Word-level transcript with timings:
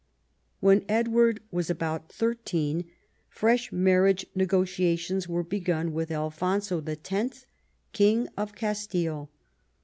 When 0.61 0.83
Edward 0.89 1.41
Avas 1.53 1.69
about 1.69 2.11
thirteen, 2.11 2.85
fresh 3.29 3.71
marriage 3.71 4.25
negotiations 4.33 5.27
were 5.27 5.43
begun 5.43 5.93
with 5.93 6.09
Alfonso 6.09 6.83
X., 6.83 7.45
King 7.93 8.27
of 8.35 8.55
Castile. 8.55 9.29